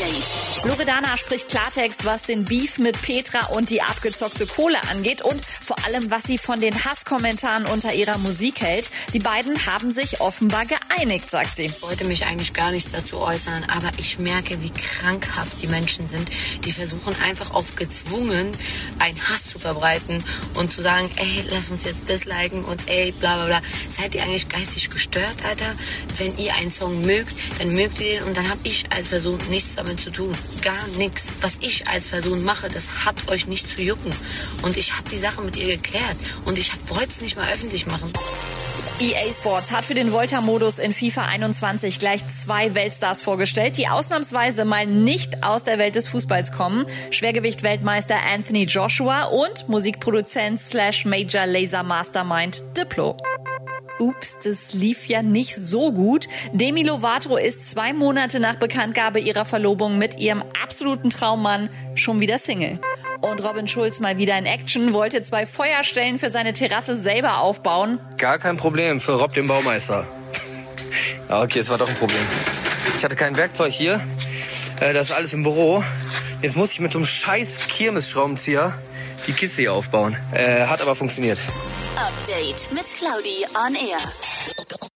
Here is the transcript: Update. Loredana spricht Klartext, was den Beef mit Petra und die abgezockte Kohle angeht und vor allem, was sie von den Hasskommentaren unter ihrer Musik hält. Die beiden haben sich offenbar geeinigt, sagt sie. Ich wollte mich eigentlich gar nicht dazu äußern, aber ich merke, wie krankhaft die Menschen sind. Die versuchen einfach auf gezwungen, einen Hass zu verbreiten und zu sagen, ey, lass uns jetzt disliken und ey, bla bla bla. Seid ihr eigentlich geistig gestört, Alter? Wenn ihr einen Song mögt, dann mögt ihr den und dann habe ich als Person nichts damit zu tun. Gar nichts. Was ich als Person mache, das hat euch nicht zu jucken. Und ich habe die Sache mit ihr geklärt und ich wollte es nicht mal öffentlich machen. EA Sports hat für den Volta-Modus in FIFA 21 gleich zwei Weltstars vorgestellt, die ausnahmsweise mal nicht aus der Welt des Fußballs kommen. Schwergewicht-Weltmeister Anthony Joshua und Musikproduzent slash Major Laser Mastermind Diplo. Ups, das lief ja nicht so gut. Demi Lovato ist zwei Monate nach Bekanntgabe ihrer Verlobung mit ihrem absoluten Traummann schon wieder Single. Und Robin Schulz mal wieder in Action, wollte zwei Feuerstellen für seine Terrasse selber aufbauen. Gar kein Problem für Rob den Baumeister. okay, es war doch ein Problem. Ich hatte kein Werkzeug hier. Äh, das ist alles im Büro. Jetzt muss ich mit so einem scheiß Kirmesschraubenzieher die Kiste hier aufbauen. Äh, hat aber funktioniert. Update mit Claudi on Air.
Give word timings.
Update. 0.00 0.66
Loredana 0.66 1.16
spricht 1.16 1.48
Klartext, 1.48 2.04
was 2.04 2.22
den 2.22 2.44
Beef 2.44 2.78
mit 2.78 3.00
Petra 3.00 3.46
und 3.48 3.70
die 3.70 3.82
abgezockte 3.82 4.46
Kohle 4.46 4.78
angeht 4.90 5.22
und 5.22 5.44
vor 5.44 5.76
allem, 5.86 6.10
was 6.10 6.24
sie 6.24 6.38
von 6.38 6.60
den 6.60 6.74
Hasskommentaren 6.84 7.66
unter 7.66 7.92
ihrer 7.94 8.18
Musik 8.18 8.60
hält. 8.60 8.90
Die 9.12 9.18
beiden 9.18 9.54
haben 9.66 9.92
sich 9.92 10.20
offenbar 10.20 10.64
geeinigt, 10.66 11.30
sagt 11.30 11.56
sie. 11.56 11.66
Ich 11.66 11.82
wollte 11.82 12.04
mich 12.04 12.26
eigentlich 12.26 12.52
gar 12.52 12.70
nicht 12.70 12.92
dazu 12.92 13.18
äußern, 13.18 13.64
aber 13.64 13.90
ich 13.96 14.18
merke, 14.18 14.60
wie 14.62 14.70
krankhaft 14.70 15.62
die 15.62 15.66
Menschen 15.66 16.08
sind. 16.08 16.28
Die 16.64 16.72
versuchen 16.72 17.14
einfach 17.24 17.52
auf 17.52 17.76
gezwungen, 17.76 18.52
einen 18.98 19.28
Hass 19.28 19.44
zu 19.44 19.58
verbreiten 19.58 20.22
und 20.54 20.72
zu 20.72 20.82
sagen, 20.82 21.10
ey, 21.16 21.44
lass 21.50 21.68
uns 21.68 21.84
jetzt 21.84 22.08
disliken 22.08 22.64
und 22.64 22.80
ey, 22.86 23.12
bla 23.12 23.36
bla 23.36 23.46
bla. 23.46 23.62
Seid 24.00 24.14
ihr 24.14 24.22
eigentlich 24.22 24.48
geistig 24.48 24.88
gestört, 24.88 25.44
Alter? 25.46 25.74
Wenn 26.16 26.36
ihr 26.38 26.54
einen 26.54 26.70
Song 26.70 27.04
mögt, 27.04 27.34
dann 27.58 27.74
mögt 27.74 28.00
ihr 28.00 28.20
den 28.20 28.22
und 28.22 28.36
dann 28.36 28.48
habe 28.48 28.60
ich 28.64 28.86
als 28.90 29.08
Person 29.08 29.38
nichts 29.50 29.74
damit 29.74 30.00
zu 30.00 30.10
tun. 30.10 30.32
Gar 30.62 30.86
nichts. 30.96 31.32
Was 31.42 31.58
ich 31.60 31.86
als 31.86 32.06
Person 32.06 32.42
mache, 32.42 32.68
das 32.68 33.04
hat 33.04 33.28
euch 33.28 33.46
nicht 33.46 33.70
zu 33.70 33.82
jucken. 33.82 34.10
Und 34.62 34.78
ich 34.78 34.96
habe 34.96 35.08
die 35.10 35.18
Sache 35.18 35.42
mit 35.42 35.56
ihr 35.56 35.76
geklärt 35.76 36.16
und 36.46 36.58
ich 36.58 36.72
wollte 36.88 37.10
es 37.10 37.20
nicht 37.20 37.36
mal 37.36 37.46
öffentlich 37.52 37.86
machen. 37.86 38.10
EA 39.00 39.32
Sports 39.32 39.70
hat 39.70 39.84
für 39.84 39.94
den 39.94 40.12
Volta-Modus 40.12 40.78
in 40.78 40.94
FIFA 40.94 41.26
21 41.26 41.98
gleich 41.98 42.22
zwei 42.28 42.74
Weltstars 42.74 43.20
vorgestellt, 43.20 43.76
die 43.76 43.88
ausnahmsweise 43.88 44.64
mal 44.64 44.86
nicht 44.86 45.42
aus 45.42 45.64
der 45.64 45.78
Welt 45.78 45.94
des 45.94 46.08
Fußballs 46.08 46.52
kommen. 46.52 46.86
Schwergewicht-Weltmeister 47.10 48.16
Anthony 48.32 48.64
Joshua 48.64 49.24
und 49.24 49.68
Musikproduzent 49.68 50.60
slash 50.60 51.04
Major 51.04 51.46
Laser 51.46 51.82
Mastermind 51.82 52.62
Diplo. 52.76 53.16
Ups, 54.00 54.38
das 54.42 54.72
lief 54.72 55.06
ja 55.06 55.22
nicht 55.22 55.54
so 55.56 55.92
gut. 55.92 56.28
Demi 56.52 56.82
Lovato 56.82 57.36
ist 57.36 57.70
zwei 57.70 57.92
Monate 57.92 58.40
nach 58.40 58.56
Bekanntgabe 58.56 59.20
ihrer 59.20 59.44
Verlobung 59.44 59.98
mit 59.98 60.18
ihrem 60.18 60.42
absoluten 60.62 61.10
Traummann 61.10 61.68
schon 61.94 62.20
wieder 62.20 62.38
Single. 62.38 62.78
Und 63.20 63.44
Robin 63.44 63.68
Schulz 63.68 64.00
mal 64.00 64.16
wieder 64.16 64.38
in 64.38 64.46
Action, 64.46 64.94
wollte 64.94 65.22
zwei 65.22 65.44
Feuerstellen 65.44 66.18
für 66.18 66.30
seine 66.30 66.54
Terrasse 66.54 66.96
selber 66.96 67.38
aufbauen. 67.38 68.00
Gar 68.16 68.38
kein 68.38 68.56
Problem 68.56 69.00
für 69.00 69.12
Rob 69.12 69.34
den 69.34 69.46
Baumeister. 69.46 70.06
okay, 71.28 71.58
es 71.58 71.68
war 71.68 71.76
doch 71.76 71.88
ein 71.88 71.94
Problem. 71.96 72.22
Ich 72.96 73.04
hatte 73.04 73.16
kein 73.16 73.36
Werkzeug 73.36 73.72
hier. 73.72 74.00
Äh, 74.80 74.94
das 74.94 75.10
ist 75.10 75.16
alles 75.16 75.34
im 75.34 75.42
Büro. 75.42 75.84
Jetzt 76.40 76.56
muss 76.56 76.72
ich 76.72 76.80
mit 76.80 76.92
so 76.92 76.98
einem 76.98 77.06
scheiß 77.06 77.68
Kirmesschraubenzieher 77.68 78.72
die 79.26 79.32
Kiste 79.32 79.62
hier 79.62 79.74
aufbauen. 79.74 80.16
Äh, 80.32 80.66
hat 80.66 80.80
aber 80.80 80.94
funktioniert. 80.94 81.38
Update 82.00 82.72
mit 82.72 82.86
Claudi 82.94 83.44
on 83.54 83.74
Air. 83.74 84.89